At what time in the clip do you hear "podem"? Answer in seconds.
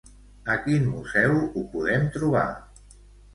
1.75-2.09